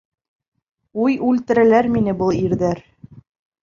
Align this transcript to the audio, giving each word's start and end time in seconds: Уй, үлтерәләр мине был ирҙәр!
Уй, 1.05 1.19
үлтерәләр 1.29 1.93
мине 1.99 2.19
был 2.25 2.37
ирҙәр! 2.43 2.87